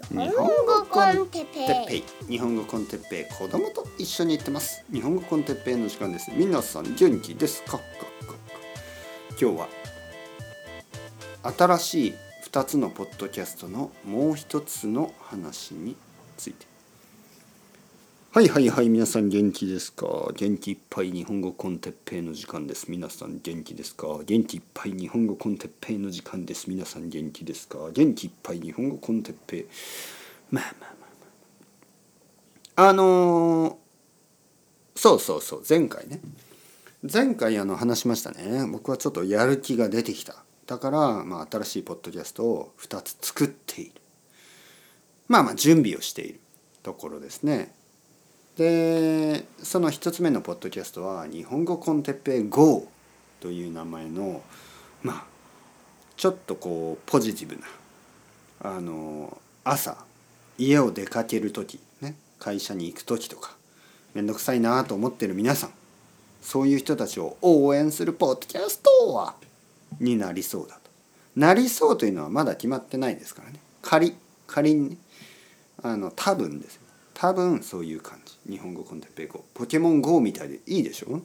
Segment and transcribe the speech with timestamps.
[0.00, 2.04] 日本語 con Teppei。
[2.28, 3.34] 日本語 con Teppei。
[3.34, 4.84] 子供と一緒に行ってます。
[4.92, 7.78] 日本語 con Teppei の時間です皆さん元気ですか。
[9.40, 9.68] 今日は
[11.56, 12.14] 新しい
[12.50, 15.96] 2つのポッドキャストのもう一つの話に
[16.36, 16.73] ついて
[18.34, 20.32] はいはいはい皆さん元気ですか？
[20.34, 22.90] 元気いっぱい日本語 con Teppei の時間です。
[22.90, 24.08] 皆さん元気ですか？
[24.26, 26.68] 元気いっぱい日本語 con Teppei の時間です。
[26.68, 27.78] 皆さん元気ですか？
[27.92, 29.66] 元気いっぱい日本語 con Teppei。
[30.50, 31.08] まあまあまあ
[32.76, 32.88] まあ。
[32.88, 33.76] あのー
[34.96, 35.62] そうそうそう。
[35.68, 36.18] 前回ね。
[37.08, 38.66] 前回あの話しましたね。
[38.66, 40.42] 僕はちょっとやる気が出てきた。
[40.66, 43.92] だから、まあ、新しいポッドキャストを2つ作っている。
[45.28, 46.40] まあまあ準備をしている
[46.82, 47.72] ところですね。
[48.56, 52.86] でその1つ目のポッドキャストは「日本語コンテッペイ GO」
[53.40, 54.42] という名前の
[55.02, 55.24] まあ
[56.16, 57.62] ちょっとこうポジティブな
[58.60, 59.96] あの朝
[60.56, 63.56] 家を出かける時ね会社に行く時とか
[64.14, 65.70] 面倒くさいなと思ってる皆さん
[66.40, 69.34] そういう人たちを応援するポッドキャストは
[69.98, 70.90] になりそうだと。
[71.34, 74.14] なりそうというのはまだ決まってないですからね仮
[74.46, 74.96] 仮にね
[75.82, 76.83] あの多分です
[77.14, 78.36] 多分そういう感じ。
[78.50, 81.22] 日本語コンテッペイ GO ポケモン GO みたいでいいでしょ？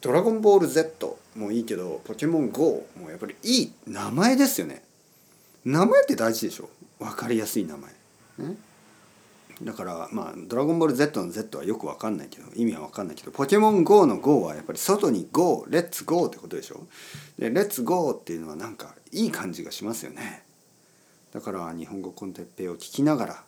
[0.00, 4.82] ドラゴンボール Z もいいけどポケモン GO もやっぱりいい名前ですよね。
[5.64, 6.68] 名前って大事でしょ？
[6.98, 7.90] 分かりやすい名前、
[8.38, 8.56] ね、
[9.62, 16.86] だからまあ「ドラゴンボール Z」の Z はよく分かんないけど意味は分かんないけどポケモン GO の GO はやっぱり外に GO レッツ GO ってことでしょ？
[17.38, 20.44] でレッツ GO っていうのはなんかいい感じがしますよね。
[21.32, 23.44] だから日本語コンテッペイを聞きながら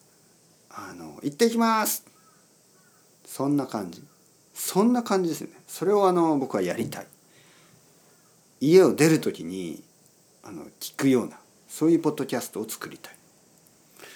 [0.78, 2.04] あの行ってきます。
[3.26, 4.02] そんな感じ。
[4.54, 5.50] そんな感じですね。
[5.66, 7.06] それをあの僕はやりたい。
[8.60, 9.82] 家を出る時に
[10.44, 13.14] あの聞くようなそういうポッドキャストを作りたい。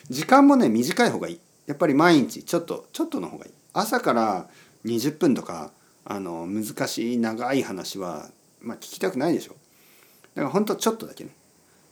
[0.08, 1.40] 時間もね短い方がいい。
[1.66, 3.52] やっぱり毎日ちょっとちょっとの方がいい。
[3.72, 4.48] 朝から
[4.84, 5.72] 20分とか
[6.04, 8.28] あの難しい長い話は、
[8.60, 9.56] まあ、聞きたくないでしょ。
[10.34, 11.30] だから本当ちょっとだけね。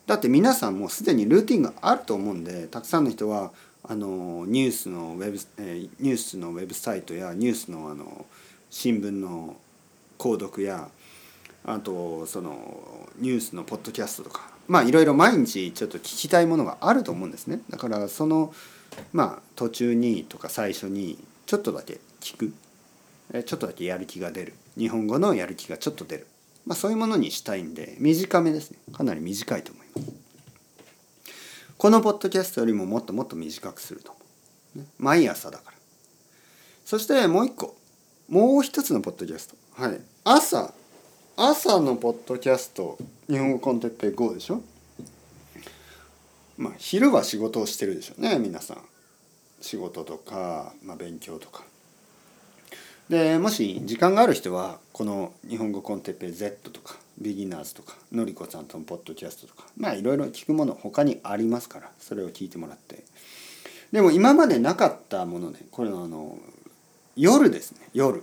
[0.06, 8.26] だって皆さんもうすでにルーティンがあると思うんでたくさんの人はあのニュースのウェブ、えニュースのウェブサイトやニュースのあの
[8.70, 9.56] 新聞の
[10.18, 10.88] 購読や
[11.64, 17.60] あとそのニュースのポッドキャストとかまあいろいろ毎日ちょっと聞きたいものがあると思うんですね。
[17.70, 18.54] だからその
[19.12, 22.52] まあ途中にとか最初にちょっとだけ聞く。
[23.32, 24.54] ちょっとだけやる気が出る。
[24.76, 26.26] 日本語のやる気がちょっと出る、
[26.66, 28.78] まあ、そういうものにしたいんで短めですね。
[28.92, 29.90] かなり短いと思います。
[31.80, 34.12] このポッドキャストよりももっともっと短くすると。
[34.12, 34.20] 思
[34.76, 34.84] う、ね。
[34.98, 35.76] 毎朝だから。
[36.84, 37.74] そしてもう一個。
[38.28, 39.56] もう一つのポッドキャスト。
[39.82, 39.98] はい。
[40.22, 40.74] 朝。
[41.38, 42.98] 朝のポッドキャスト
[43.30, 44.60] 日本語コンテッペイ GO でしょ。
[46.58, 48.84] まあ昼は仕事をしてるでしょうね皆さん。
[49.62, 51.64] 仕事とか、まあ、勉強とか。
[53.08, 63.04] でもし時間がある人はこの「日本語コンテッペイ Z」とか「ビギナーズ」とかのりこさんとのポッドキャストとかまあいろいろ聞くもの他にありますからそれを聞いてもらって。
[63.92, 66.38] でも今までなかったものねこれのあの
[67.16, 68.22] 夜ですね夜。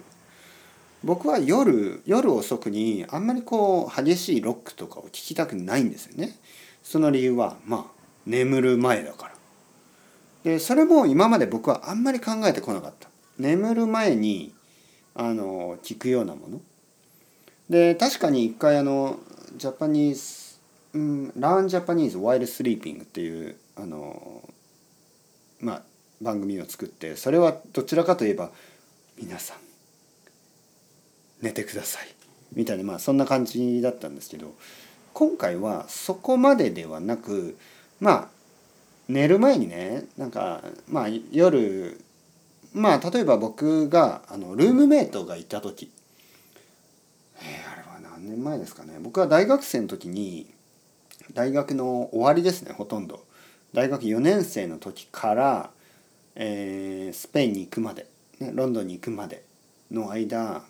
[1.04, 6.36] 僕は夜夜遅くにあんまりこう激しいロックとかを聴きたくないんですよね。
[6.84, 9.34] その理由はまあ眠る前だから。
[10.44, 13.10] でそれも今まで僕はあんまり考えてこなかった。
[13.38, 14.54] 眠る前に
[15.14, 16.62] あの聞くようなもの。
[17.70, 19.20] で確かに一回あの
[19.56, 20.58] ジャパニーズ、
[20.94, 24.42] うん、ランジャパニーズワイルスリーピングっていうあの
[25.60, 25.82] まあ
[26.22, 28.52] 番組を作ってそれはどちらかといえば
[29.22, 29.58] 皆さん
[31.42, 32.08] 寝てください。
[32.54, 34.54] みたいなまあそんな感じだったんですけど
[35.14, 37.58] 今回はそこまでではなく
[38.00, 38.28] まあ
[39.08, 42.00] 寝る前にねなんかまあ夜
[42.74, 45.92] まあ例えば僕があのルームメイトがいた時
[48.28, 49.00] 年前ですかね。
[49.00, 50.54] 僕は大学生の時に
[51.34, 53.26] 大学の終わりですねほとんど。
[53.74, 55.70] 大学4年生の時から、
[56.36, 58.08] えースペインに行くまで、
[58.40, 59.44] ね、ロンドンに行くまで
[59.92, 60.62] の間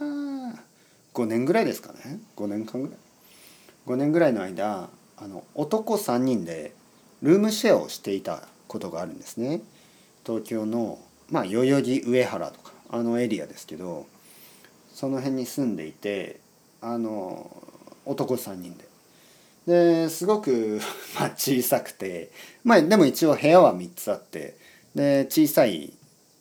[0.00, 2.20] 5年ぐらいですかね。
[2.36, 2.98] 5年間ぐらい。
[3.86, 6.72] 5年ぐらいの間あの男3人で
[7.22, 9.62] ルームシェアをしていたことがあるんですね。
[10.24, 10.98] 東京の
[11.30, 14.06] まあ代々木上原とかあのエリアですけど
[14.92, 16.40] その辺に住んでいて
[16.86, 17.50] あの
[18.04, 18.86] 男3人で。
[19.66, 20.80] ですごく
[21.18, 22.30] ま小さくて。
[22.62, 24.54] まあでも一応部屋は3つあって。
[24.94, 25.92] で小さい、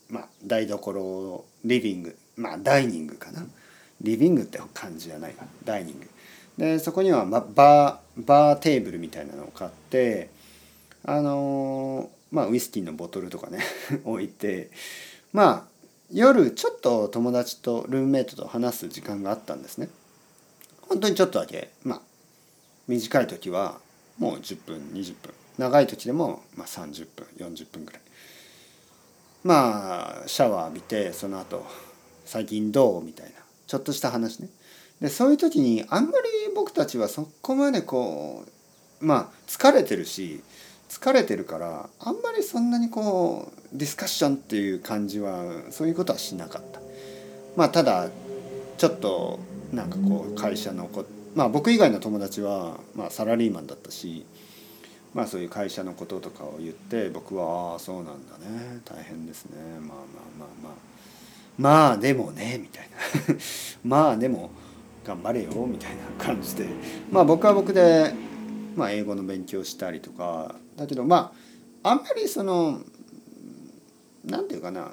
[0.08, 2.16] まあ、台所リビング。
[2.36, 3.44] まあダイニングかな。
[4.02, 6.08] リビングって感じじゃないかダイニング。
[6.60, 10.30] でそこにはまバーバーテーブルみたいなのを買って。
[11.06, 13.64] あのまあウイスキーのボトルとかね。
[14.06, 14.70] 置いて。
[15.34, 19.90] まあ夜ちょっと友達とルームメイトと話す時間があったんですね。
[20.88, 22.02] 本当にちょっとだけまあ
[22.88, 23.80] 短い時は
[24.18, 28.02] もう10分20分長い時でもまあ30分40分ぐらい。
[29.44, 31.66] まあシャワー浴びてその後
[32.26, 33.32] 最近どうみたいな
[33.68, 34.50] ちょっとした話ね。
[35.02, 38.44] でそういう時にあんまり僕たちはそこまでこ
[39.02, 40.42] うまあ疲れてるし
[40.90, 46.80] 疲れてるからあんまりそんなにこうディスカッションっていう感じはそういうことはしなかった。
[47.56, 48.10] まあただ
[48.78, 49.40] ちょっと
[49.76, 51.06] なんかこう会社のこ
[51.36, 54.26] まあ僕以外の友達はまあサラリーマンだったし
[55.14, 59.96] まあそういう会社のこととかを言って僕はああそうなんだね大変ですねまあまあ
[60.40, 60.96] まあまあ
[61.58, 63.36] まあでもねみたいな。
[63.84, 64.52] まあでも
[65.06, 66.68] 頑張れよみたいな感じで。
[67.12, 68.14] まあ僕は僕で、
[68.76, 71.34] まあ、英語の勉強したりとかだけどま
[71.84, 72.82] ああんまりその
[74.26, 74.92] なんていうかな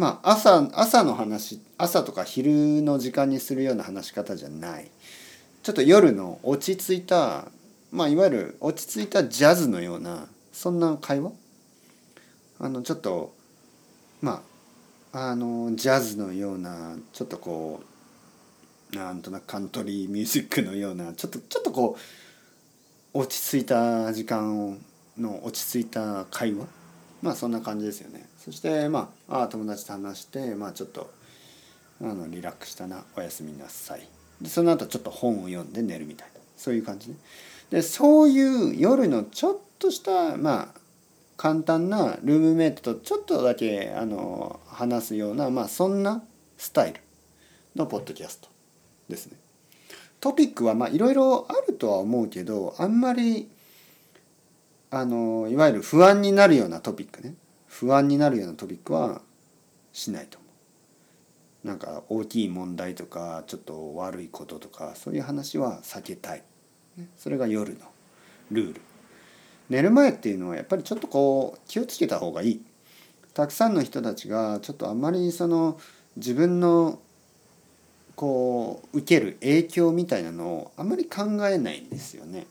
[0.00, 4.90] まあ朝朝の話朝とか昼の時間にするような話し方じゃない。
[5.62, 7.48] ちょっと夜の落ち着いた
[7.92, 11.32] まあいわゆる落ち着いたジャズのようなそんな会話？
[12.60, 13.34] あのちょっと
[14.22, 14.42] ま
[15.12, 17.82] ああのジャズのようなちょっとこ
[18.94, 21.98] うなんとなくカントリーミュージックのようなちょっとちょっとこ
[23.12, 24.78] う落ち着いた時間
[25.18, 26.79] の落ち着いた会話？
[27.22, 28.28] まあそんな感じですよね。
[28.38, 31.10] そしてまああ友達と話してまあちょっと
[32.00, 34.08] あのリラックスしたなおやすみなさい。
[34.40, 36.40] でその後ちょっと本を読んで寝るみたいな。
[36.56, 37.16] そういう感じね。
[37.70, 40.80] でそういう夜のちょっとしたまあ
[41.36, 46.22] 簡単なルームメイトとちょっとだけあの話すようなまあそんな
[46.58, 47.00] スタイル
[47.76, 48.48] のポッドキャスト
[49.08, 49.36] ですね。
[50.20, 53.48] トピックはまあいろいろあるとは思うけどあんまり
[54.90, 57.34] あのいわゆる不安になるようなトピックね
[57.66, 59.22] 不安になるようなトピックは
[59.92, 61.66] しないと思う。
[61.66, 66.42] なんか大きい問題とかちょっと悪いこととかそういう話は避けたい。
[67.16, 67.86] それが夜の
[68.50, 68.80] ルール。
[69.68, 72.62] 寝る前っていうのはやっぱりちょっとこう気をつけた方がいい。
[73.34, 75.78] たくさんの人たちがちょっとあんまりその
[76.16, 76.98] 自分の
[78.16, 82.46] こう受ける影響みたいなのをあんまり考えないんですよね。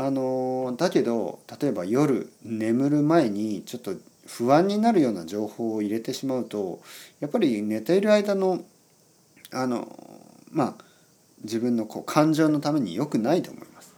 [0.00, 3.92] あのだけど例えば夜眠る前にちょっと
[4.26, 6.80] 不安になるような情報を入れてしまうと
[7.20, 8.64] やっぱり寝ている間の
[9.52, 9.86] あの
[10.50, 10.84] まあ
[11.42, 13.94] 自分のこう感情のために良くないと思います。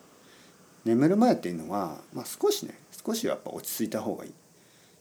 [0.85, 2.75] 眠る前っていうのは、まあ、少しね
[3.07, 4.33] 少しやっぱ落ち着いた方がいい。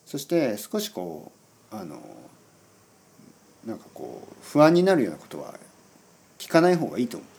[0.06, 1.32] そして少しこ
[1.72, 2.00] うあの
[3.66, 5.56] なんかこう不安になるようなことは
[6.38, 7.31] 聞かない方がいいと思う。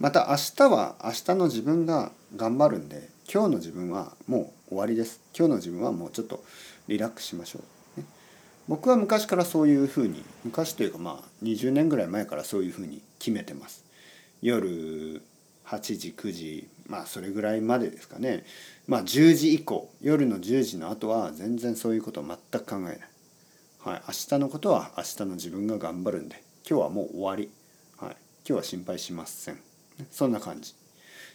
[0.00, 5.20] また明日は明日の自分が頑張るんで今日の自分はもう終わりです。
[5.36, 6.42] 今日の自分はもうちょっと
[6.88, 7.60] リラックスしましょ
[7.96, 8.00] う。
[8.00, 8.06] ね、
[8.66, 13.84] 僕は昔からそういうふうに昔というかまあ20年ぐらい前からそういうふうに決めてます。
[14.42, 15.22] 夜
[15.66, 18.44] 8時9時まあそれぐらいまでですかね。
[18.88, 22.98] まあ10時以降夜の10時の後は全然そういうことを全く考えない、
[23.78, 27.50] はい、明日のことは明日の自分が頑張るんで今日はもう終わり、
[27.96, 28.16] はい、
[28.46, 29.73] 今日は心配しません。
[30.10, 30.74] そんな感じ。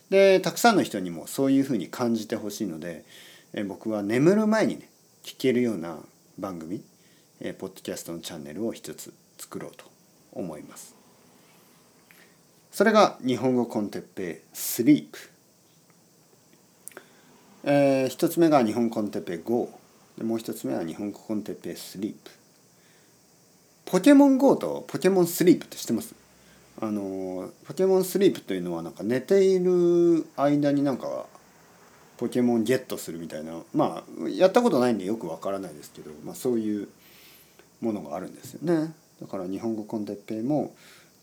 [0.09, 3.05] でたくさんの人にもそういうふうに感じてほしいので
[3.53, 4.89] え僕は眠る前にね
[5.23, 5.99] 聞けるような
[6.37, 6.81] 番組
[7.41, 9.85] えポッドキャストのチャンネルを一つ作ろうと
[10.33, 10.95] 思います。
[12.71, 15.19] それが日本語 con Teppei スリープ。
[17.63, 19.69] えー、一つ目が日本コンテッペイ GO
[20.17, 22.31] でもう一つ目は日本語 con Teppei スリープ。
[23.85, 26.13] ポケモン GO とポケモンスリープって知ってます？
[26.81, 31.25] あのポケモンスリープというのはなんか寝ている間になんか
[32.17, 36.87] ポケモンゲットするみたいなまあやったことないんでよくわからないですけど、まあ、そういう
[37.81, 38.93] ものがあるんですよね。
[39.21, 40.73] だから日本語コンテッペイも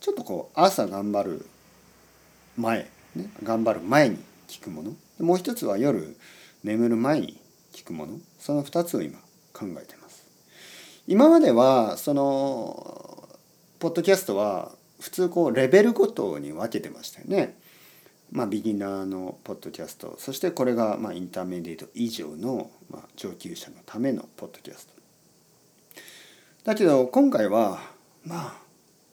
[0.00, 1.46] ちょっとこう朝頑張る
[2.58, 4.92] 前、ね、頑張る前に聞くもの。
[5.20, 6.16] もう一つは夜
[6.64, 7.40] 眠る前に
[7.72, 8.18] 聞くもの。
[8.38, 9.18] その2つを今
[9.54, 10.26] 考えてます。
[11.06, 13.28] 今まではその
[13.78, 17.56] ポッドキャストは普通こうレベルごとに分けてましたよね。
[18.30, 20.16] まあビギナーのポッドキャスト。
[20.18, 24.94] そしてこれがまあインターメディエート以上のまあ上級者のためのポッドキャスト。
[26.64, 27.80] だけど今回は
[28.24, 28.54] まあ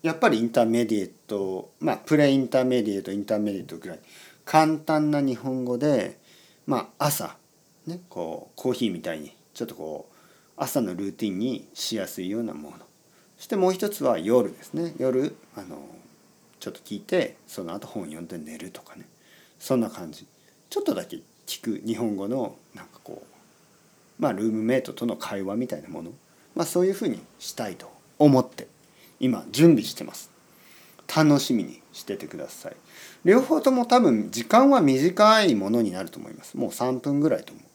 [0.02, 4.00] やっぱりインターメディエットまあプレインターメディエットインターメディエットぐらい
[4.46, 6.18] 簡単な日本語で
[6.66, 7.38] まあ朝
[7.86, 10.14] ねこうコーヒーみたいにちょっとこう
[10.58, 12.78] 朝のルーティンにしやすいようなもの。
[13.44, 14.94] そしてもう一つは夜ですね。
[14.98, 15.78] 夜あの
[16.62, 19.06] ちょっと聞いてその後本読んで寝るとかね。
[19.60, 20.26] そんな感じ。
[20.70, 26.12] ちょっとだけ聞く日本語のなんかこうまあルームメイトとの会話みたいなもの、
[26.56, 28.70] まあ、そういうふうにしたいと思って
[29.20, 30.32] 今準備してます。
[31.14, 32.78] 楽しみにしててください。
[33.26, 36.56] 両方とも多分時間は短いものになると思います。
[36.56, 37.66] もう3分ぐらいと思う。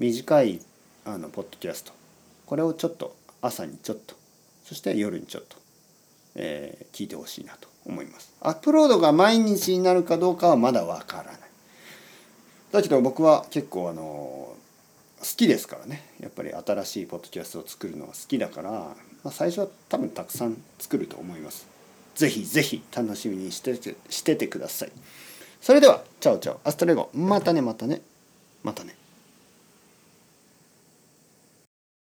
[0.00, 0.60] 短い
[1.04, 1.92] あのポッドキャスト。
[2.46, 4.23] これをちょっと朝にちょっと
[4.64, 5.56] そして夜にちょっと、
[6.34, 8.32] えー聞いてほしいなと思います。
[8.40, 11.38] アップロードが毎日になるかどうかはまだわからない。
[12.70, 14.56] だけど僕は結構あの好
[15.36, 16.04] きですからね。
[16.20, 18.94] やっぱり新しいポッドキャストを作るのが好きだから、ま
[19.24, 21.66] あ、最初は多分たくさん作ると思います。
[22.14, 24.92] ぜひぜひ楽しみにしててしててください。
[25.60, 26.60] それでは Ciao ciao。
[26.62, 27.10] Hasta luego。
[27.12, 28.02] またねまたね。
[28.62, 28.94] またね。